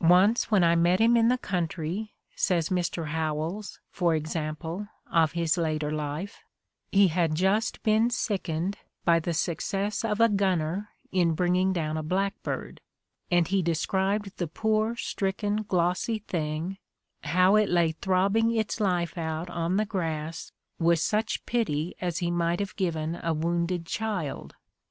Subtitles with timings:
[0.00, 3.08] "Once when I met him in the country," says Mr.
[3.08, 6.40] Howells, for example, of his later life,
[6.90, 12.02] "he had just been sickened by the success of a gunner in bringing down a
[12.02, 12.80] blackbird;
[13.30, 16.78] and he described the poor, stricken, glossy thing,
[17.24, 22.30] how it lay throbbing its life out on the grass, with such pity as he
[22.30, 24.54] might have given a wounded child."